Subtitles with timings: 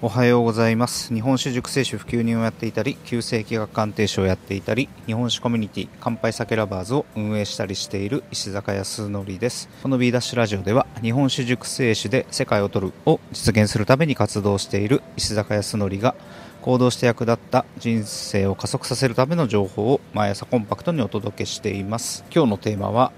[0.00, 1.12] おはようございます。
[1.12, 9.68] 日本酒熟成酒普及人をやっていたり旧世紀学鑑定士をやっていたり日本酒コミュニティ乾杯酒ラバーズを運営したりしている石坂康則です。
[9.82, 16.14] この B ダッシュラジオでは日本酒熟成酒で世界を取るを実現するために活動している石坂康則が
[16.62, 22.24] 行動して役立った人生を加速させるための情報を毎朝コンパクトにお届けしています。
[22.32, 23.10] 今日のテーマは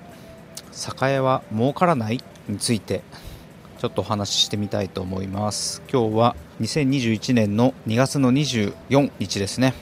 [0.72, 3.02] 酒屋は儲からないについて。
[3.80, 5.80] ちょっとお話ししてみたいと思います。
[5.90, 9.72] 今日は2021年の2月の24日ですね。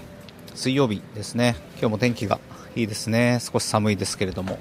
[0.54, 1.56] 水曜日ですね。
[1.80, 2.38] 今日も天気が
[2.76, 3.40] いいですね。
[3.40, 4.60] 少し寒いですけれども。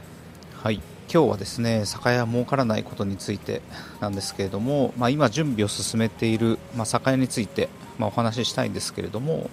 [0.56, 0.82] はい。
[1.14, 3.62] 今日はですね酒屋儲からないことについて
[4.00, 9.52] なんですけれども、まあ、今準備を進めている、まあ、酒屋について、まあ、お話ししたいんですけれども、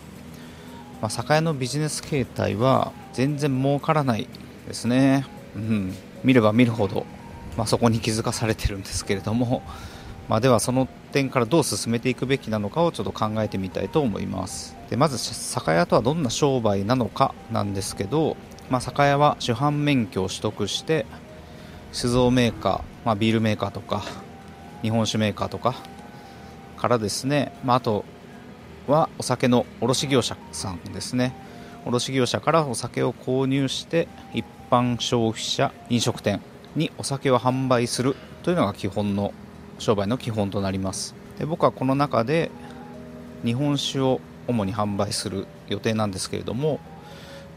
[1.02, 4.26] ま酒屋のビジネス形態は全然儲からない
[4.66, 7.04] ですね、うん、見れば見るほど
[7.56, 9.62] まあ、そこに気づかされてるんですけれども、
[10.28, 14.74] まあ、ではその点からどう進めていくべきなのかをちょっと考えてみたいと思います。
[14.88, 18.36] でまず酒屋とはどんな商売なのかなんですけど、
[18.70, 21.04] まあ、酒屋は主犯免許を取得して
[21.92, 24.02] 酒造メーカー、まあ、ビールメーカーとか
[24.82, 25.74] 日本酒メーカーとか
[26.78, 28.04] からですね、まあ、あと
[28.86, 31.34] はお酒の卸業者さんですね。
[31.86, 36.40] 卸業者からお酒を購入して一般消費者飲食店
[36.76, 39.32] にお酒を販売するというのが基本の
[39.78, 41.14] 商売の基本となります。
[41.38, 42.50] で僕はこの中で
[43.44, 46.80] 日本酒を主に販売する予定なんですけれども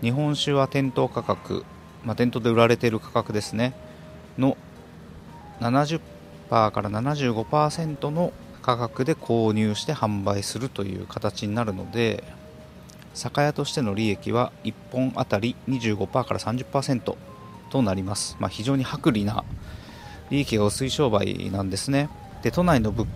[0.01, 1.63] 日本酒は店頭価格、
[2.03, 3.73] まあ、店頭で売られている価格ですね。
[4.37, 4.57] の
[5.59, 5.99] 70%
[6.49, 12.23] から75%の価格で購入して販売するという形になるので
[13.13, 17.15] 酒屋としての利益は1本あたり25%から30%
[17.69, 19.43] となります、まあ、非常に薄利な
[20.29, 22.09] 利益が薄い商売なんですね。
[22.41, 23.07] で都内の物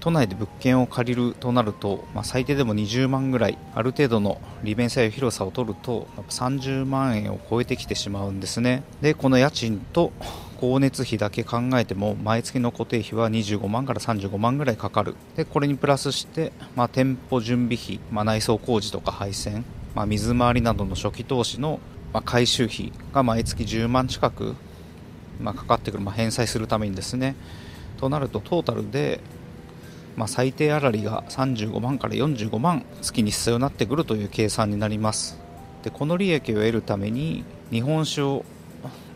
[0.00, 8.84] 都内で物件を借りるとなると、まあ、最低でも20万ぐらいある程度の利便性や広さを取ると30万円を超えてきてしまうんですね。
[9.00, 10.12] でこの家賃と
[10.56, 15.16] 光熱費だけ考えても毎月の固定費は25万から35万ぐらいかかる。
[15.36, 19.64] でこれにプラスして、まあ、店舗準備費、まあ、内装工事とか配線、
[19.94, 21.80] まあ、水回りなどの初期投資の
[22.12, 24.54] まあ、回収費が毎月10万近く、
[25.40, 27.36] まあ、かかってくる、まあ、返済するためにですね。
[27.98, 29.20] となるとトータルで、
[30.16, 35.38] まあ、最低あらりが35万から45万月に必要になってくるという計算になります。
[35.82, 38.44] でこの利益を得るために日本酒を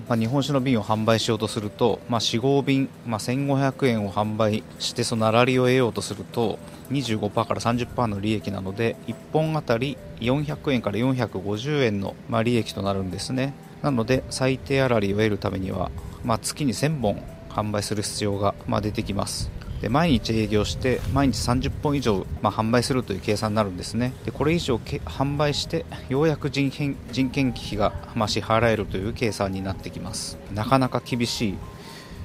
[0.09, 6.59] まあ、日本酒の瓶を販売しようとすると、まあ、4合瓶、まあ、1500円を販売してその粗利を得ようとすると
[6.91, 13.55] 25%から30%の利益なので1本あたり400円から450円の、まあ、利益となるんですね。
[13.83, 15.91] なので最低粗利を得るためには、
[16.25, 19.51] まあ、月に1000本販売する必要が、まあ、出てきます。
[19.83, 24.15] で毎日営業して毎日30本以上、まあ、販売するという計算になるんですね。
[24.25, 30.39] でこれ以上販売してようやく人件人件費が、ま、支払えるという計算になってきます。
[30.55, 31.59] なかなか厳しい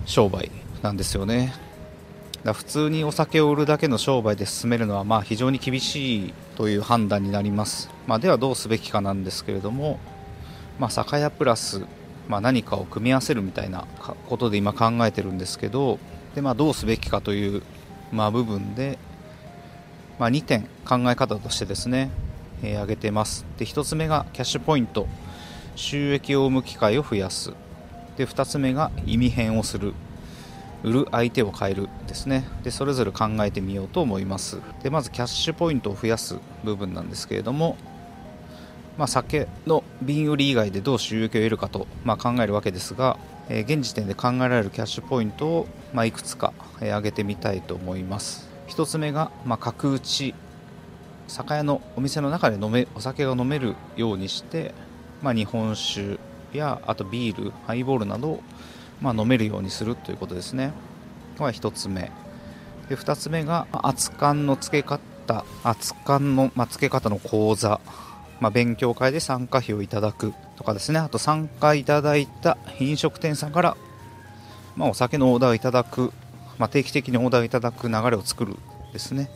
[0.05, 0.51] 商売
[0.83, 1.51] なんですよね。
[2.43, 9.99] だ普通にお酒を売るだけの商売で進めるのはまあ非常に厳しいという判断になります、まあ、ではどうすべきかなんですけれども、
[10.79, 11.85] まあ、酒屋プラス、
[12.27, 13.85] まあ、何かを組み合わせるみたいな
[14.29, 15.99] ことで今考えてるんですけど
[16.37, 17.63] で、まあ、どうすべきかという、
[18.11, 18.99] まあ、部分で、
[20.19, 22.11] まあ、2点考え方としてですね、
[22.61, 23.43] えー、挙げてます。
[23.57, 25.07] で1つ目がキャッシュポイント。
[25.75, 27.53] 収益を生む機会を増やす。
[28.17, 29.95] で2つ目が意味変をする。
[30.83, 31.89] 売る相手を変える。
[32.05, 32.47] ですね。
[32.63, 34.59] でそれぞれ考えてみようと思います。
[34.83, 36.37] でまずキャッシュポイントを増やす。
[36.63, 37.77] 部分なんですけれども。
[38.95, 43.17] まあ、酒の瓶売り以外でどう収益を得るかと、まあ、考えるわけですが、
[43.49, 48.49] え、現時点で考えられるキャッシュポイントを、ま、いくつか、え、挙げてみたいと思います。
[48.67, 50.35] 1つ目が、ま、角打ち。
[51.27, 54.73] 酒屋のお店の中で飲めお酒が飲めるようにして、
[55.21, 56.19] まあ、日本酒
[56.53, 58.41] やあとビールハイボールなど、
[59.01, 60.71] ま、飲めるようにするということですね。
[61.37, 62.11] これは1つ目。
[62.89, 67.81] で2つ目が熱燗の付け方熱燗の、まあ、付け方の講座。
[68.39, 70.99] まあ、勉強会で参加費をいただくとかですね。
[70.99, 73.77] あと参加いただいた飲食店さんから、
[74.75, 76.13] まあ、お酒のオーダーをいただく、
[76.57, 78.55] まあ、定期的にオーダーをいただく流れを作る
[78.93, 79.29] ですね。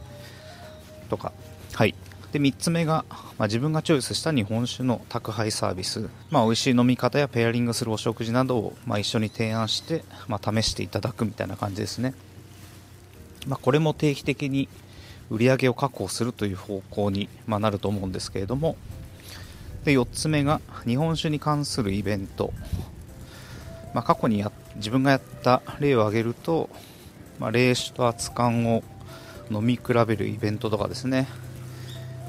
[1.09, 1.31] とか。
[1.73, 1.95] はい。
[2.31, 3.03] で3つ目が、
[3.37, 12.13] ま、自分がチョイスした日本酒の宅配サービス、まあ、美味しい飲み方やペアリングするお食事などを、ま、一緒に提案して、ま、試していただくみたいな感じですね、
[13.47, 14.69] ま、これも定期的に
[15.31, 18.75] 売り上げを確保するという方向に、ま、なると思うんですけれども。
[19.85, 22.53] で4つ目が日本酒に関するイベント、
[23.95, 26.69] まあ、過去にや自分がやった例を挙げると、
[27.39, 28.83] まあ、冷酒と熱燗を
[29.49, 31.27] 飲み比べるイベントとかですね。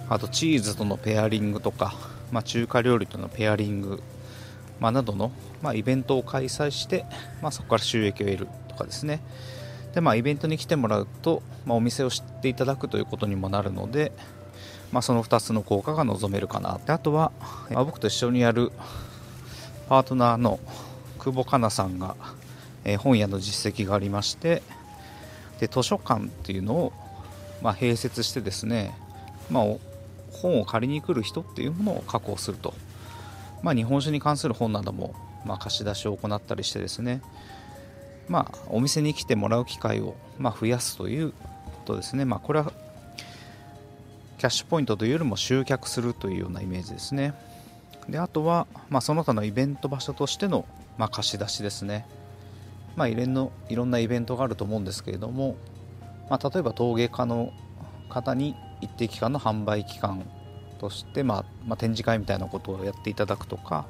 [0.08, 1.94] あとチーズとのペアリングとか、
[2.30, 4.02] まあ、中華料理とのペアリング、
[4.80, 7.04] まあ、などの、ま、イベントを開催して、
[7.42, 9.20] ま、そこから収益を得るとかですね。
[9.94, 14.12] で、まあ、イベントに来てもらうと、まあ、お店を知っていただくということにもなるので、
[14.90, 16.78] まあ、その2つの効果が望めるかな。
[16.84, 17.32] であとは、
[17.70, 18.72] まあ、僕と一緒にやる
[19.88, 20.60] パートナーの
[21.18, 22.16] 久保香奈さんが、
[22.84, 24.62] えー、本屋の実績がありまして
[25.60, 26.92] で図書館っていうのを、
[27.62, 28.94] まあ、併設してですね、
[29.50, 29.64] まあ、
[30.32, 32.74] 本を借りに来る人っていうものを確保すると、
[33.62, 35.14] まあ、日本酒に関する本なども、
[35.46, 37.22] まあ、貸し出しを行ったりしてですね、
[38.28, 41.36] まあ、お店に来てもらう機会を、ま、増やすというこ
[41.84, 42.72] とですね、まあ、これは
[44.38, 47.34] キャッシュポイントというよりも集客するというようなイメージですね。
[48.08, 50.66] であとは、まあ、その他のイベント場所としての、
[50.98, 52.06] ま、貸し出しですね。
[52.96, 55.56] まあ、いろんのいろんなイベントがあると思うんですけれども、
[56.28, 57.52] まあ、例えば陶芸家の
[58.08, 60.24] 方に一定期間の販売期間
[60.78, 63.86] として、まあ、まあ、展示会みたいなことをやっていただくとか、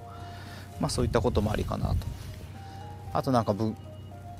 [0.80, 1.96] まあ、そういったこともありかなと。
[3.14, 3.54] あとなんか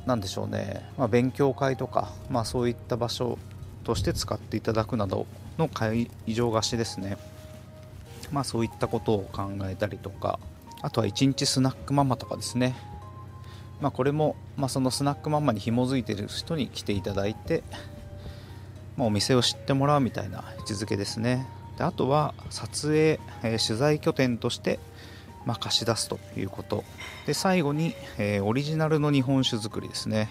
[0.04, 3.38] ぶなんでしょうね、まあ、勉強会とか、まあ、そういった場所
[3.84, 5.26] として使っていただくなど
[5.58, 7.16] の会場貸しですね、
[8.30, 10.38] まあ、そういったことを考えたりとか
[10.82, 12.74] あとは一日スナックママとかですね。
[13.80, 17.62] まあ、これも、まあ、そのスナックママに紐づいてる人に来ていただいて、
[18.96, 21.46] まあ、お店を知ってもらうみたいな位置づけですね。
[21.78, 24.78] であとは撮影、えー、取材拠点として、
[25.46, 26.84] まあ、貸し出すということ。
[27.26, 30.28] で最後に、えー、オリジナルの日本酒造りですね。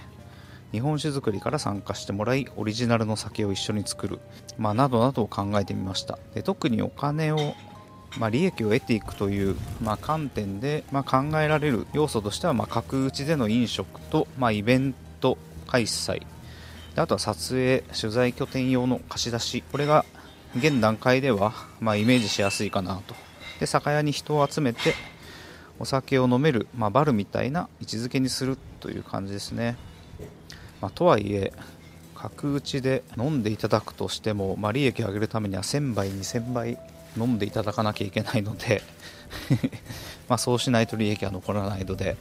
[0.72, 4.20] 日本酒造りから参加してもらいオリジナルの酒を一緒に作る、
[4.58, 6.18] まあ、などなどを考えてみました。
[6.34, 7.56] で特にお金を
[8.18, 15.38] まあ、利益を得ていくという、まあ、観点で、ま、考えられる要素としては、ま、角打ちでの飲食と、ま、イベント
[15.68, 16.22] 開催。
[16.96, 19.64] であとは撮影取材拠点用の貸し出し。
[19.72, 20.04] これが
[20.58, 23.16] 現段階では、ま、イメージしやすいかなと。
[23.62, 24.96] で酒屋に人を集めて
[25.80, 29.78] お酒を飲める、まあ、バルみたいな位置づけにするという感じですね、
[30.82, 31.54] まあ、とはいえ
[32.16, 36.80] 角打ちで飲んでいただくとしても、まあ、利益を上げるためには1000倍2000倍
[37.16, 38.82] 飲んでいただかなきゃいけないので
[40.28, 42.18] まそうしないと利益は残らないので、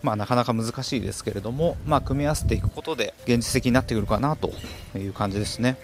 [0.00, 4.52] まあ、なかなか難しいですけれども、まあ、組み合わせていくことで現実的になってくるかなと
[4.96, 5.76] いう感じですね。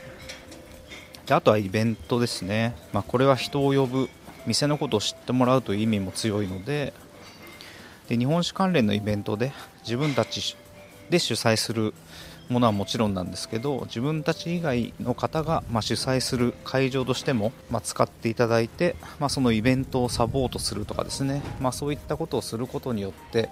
[1.26, 4.08] であとはイベントですね、まあ、これは人を呼ぶ
[4.46, 6.92] 店のことを知ってもらうという意味も強いので
[8.08, 9.52] で日本酒関連のイベントで
[9.82, 10.56] 自分たち
[11.10, 11.94] で主催する
[12.48, 23.48] ものはもちろんなんですけど自分たち以外の方が、まあ主催する会場としても、まあ使っていただいて、まあ、そのイベントをサポートするとかですね、まあ、そういったことをすることによって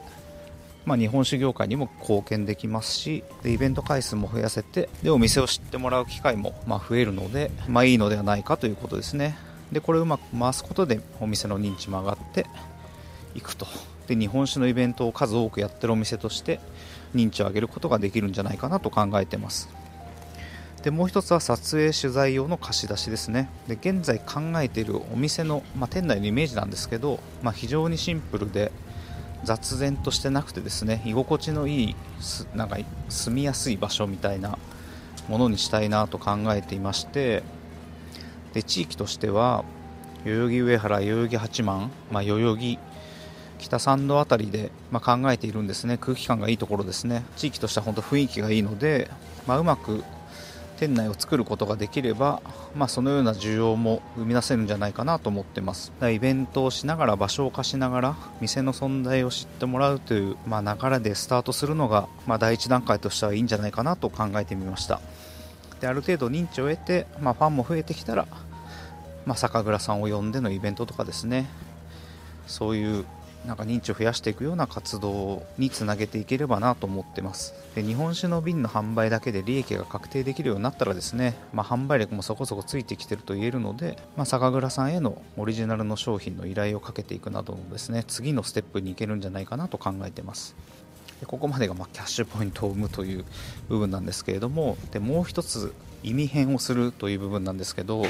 [0.89, 9.37] まあ、日本酒業界にも貢献できますしでイベント回数も増やせてでお店を知ってもらう機会もま増えるので、まあ、いいのではないかということですね。
[9.73, 12.47] でこれをうまく回すことでお店の認知も上がって
[13.35, 13.67] いくと。
[14.07, 16.61] で日本酒のイベントを数多くやってるお店として
[17.15, 19.69] 認知を上げることができるんじゃないかなと考えてます。
[20.83, 23.51] でもう一つは撮影取材用の貸し出しですね。
[23.67, 28.73] で現在考えているお店の、まあ、店内のイメージなんですけど、まあ、非常にシンプルで
[29.45, 31.97] 雑然としてなくてですね居心地のいい
[32.55, 32.79] なんか
[33.09, 34.59] 住みやすい場所みたいな
[35.29, 37.43] ものにしたいなと考えていまして
[38.55, 39.65] で地域としては
[40.25, 42.79] 代々木上原代々木八幡、まあ、代々木
[43.59, 45.99] 北参道辺りで、まあ、考えているんですね。
[45.99, 47.25] 空気感がいいところですね。
[47.37, 49.11] 地域としては本当雰囲気がいいので、
[49.47, 50.05] まあ、うまく
[50.79, 52.41] 店内を作ることができれば、
[52.77, 55.93] まあ、そのような需要も生み出せるんじゃないかなと思ってます。
[56.01, 65.01] イベントをしながら場所を貸しながら店の存在を知ってもらうという、まあ、流れでスタートするのが、まあ、第一段階としてはいいんじゃないかなと考えてみました。
[65.81, 68.27] である程度認知を得て、まあ、ファンも増えてきたら、
[69.27, 71.47] まあ、酒蔵さんを呼んでのイベントとかですね。
[72.47, 73.05] そういう
[73.47, 77.55] なんか認知を増やしていくような活動につなげていければなと思ってます。
[77.75, 90.57] で日本酒の瓶の販売だけで利益が確定できるようになったらですね、まあ、販売力もそこそこついてきてると言えるので、まあ、酒蔵さんへのオリジナルの商品の依頼をかけていくなどのですね次のステップに行けるんじゃないかなと考えてます。
[91.21, 93.25] でここまでがまキャッシュポイントを生むという
[93.69, 98.03] 部分なんですけれどもでもう一つ意味変をするという部分なんですけど、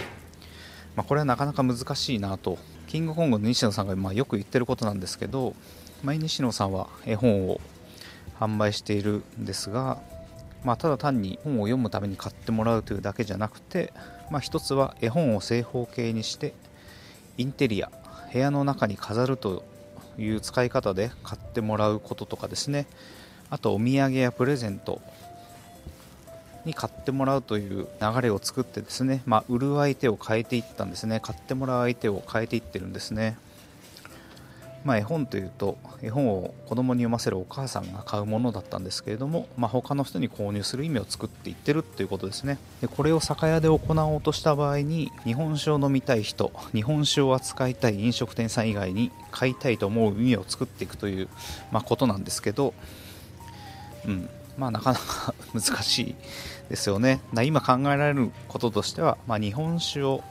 [0.95, 2.59] まあ、これはなかなか難しいなと。
[2.87, 5.55] キングコングの西野さんがまよく言ってることなんですけど、
[6.03, 7.61] まあ、西野さんは絵本を
[8.41, 9.99] 販売しているんですが、
[10.65, 13.93] まあ、ただ単に本を読むために買ってもらうというだけじゃなくて、
[14.31, 16.55] まあ、一つは絵本を正方形にして
[17.37, 17.91] インテリア
[18.33, 19.65] 部屋の中に飾ると
[20.19, 22.87] いう使い方で買ってもらうこととかですね。
[23.51, 25.01] あとお土産やプレゼント
[26.65, 31.21] に買ってもらうという流れを作ってですね、まあ、売る相手を変えていったんですね。
[31.21, 33.39] 買ってもらう相手を変えていってるんですね。
[34.85, 42.59] まあ、絵本というと絵本を子供に読ませるお母さんが買うものだったんですけれども、まあ、他の人に購入する意味を作っていってるっていうことですね。
[42.81, 51.29] でこれを酒屋で行おうとした場合に日本酒を飲みたい人日本酒を扱いたい飲食店さん以外に買いたいと思う意味を作っていくという、
[51.71, 52.75] まあ、ことなんですけど、
[54.07, 56.15] うんまあ、なかなか 難しい
[56.69, 57.21] ですよね。
[57.45, 60.23] 今考えられることとしては、まあ、日本酒を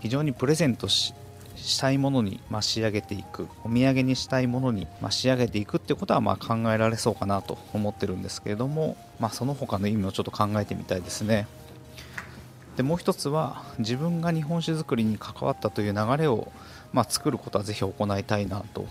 [0.00, 1.14] 非常にプレゼントし
[1.62, 11.46] したいものに、ま仕上げていくお土産にしたいものに、ま仕上げていくってことはま考えられそうかなと思ってるんですけれども、まあ、その他の意味をちょっと考えてみたいですね。
[12.76, 16.50] でもう一つは自分が日本酒造りに関わったという流れを、
[16.92, 18.86] まあ、作ることはぜひ行いたいなと。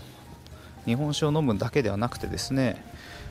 [0.84, 2.84] 日本酒を飲むだけではなくてですね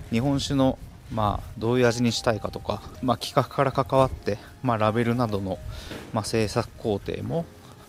[0.10, 0.78] 日本酒の
[1.12, 5.60] まあ、どういう味にしたいかとか、まあ、企画から関わって、ま、ラベルなどの、
[6.14, 7.46] まあ、制作工程も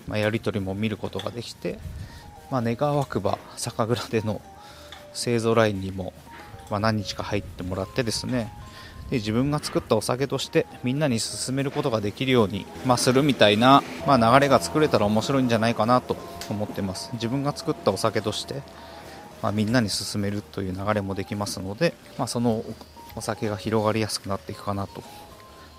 [0.07, 1.79] まあ、やり取りも見ることができて、
[2.51, 4.41] まあ、願わくば酒蔵での
[5.13, 6.13] 製造ラインにも、
[6.71, 8.53] まあ、何日か入ってもらってですね。
[9.11, 16.17] で自分が作ったお酒としてみんなに勧めることができるように、まあ、するみたいな、まあ、流れが作れたら面白いんじゃないかなと
[16.49, 17.11] 思ってます。
[17.15, 18.63] 自分が作ったお酒として、
[19.43, 22.65] まあ、みんなに勧めるという流れもできますので、まあ、その
[23.15, 25.03] お酒が広がりやすくなっていくかなと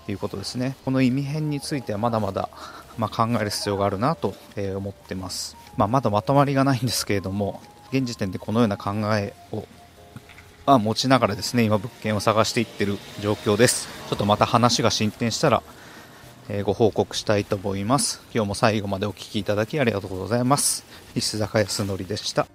[0.06, 0.76] いうことですね。
[0.84, 2.48] この意味変についてはまだまだ
[2.98, 4.34] まあ、考える必要があるなと
[4.76, 7.60] 思ってます、まあ、まだまとまりがないんですけれども
[7.92, 9.66] 現時点でこのような考えを
[10.66, 13.88] は持ちながらですね今物件を探していってる状況です。
[14.08, 15.62] ちょっとまた話が進展したら、
[16.48, 18.22] えご報告したいと思います。
[18.34, 20.84] 今日も最後までお聴きいただきありがとうございます。
[21.14, 22.53] 石坂康則でした。